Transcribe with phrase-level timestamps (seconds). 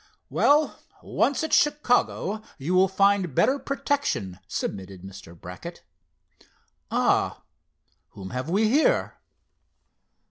[0.31, 5.39] "Well, once at Chicago, you will find better protection," submitted Mr.
[5.39, 5.75] Vernon.
[6.89, 7.43] "Ah
[8.09, 9.19] whom have we here?"